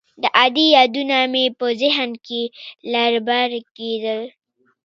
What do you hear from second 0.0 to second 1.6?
د ادې يادونه مې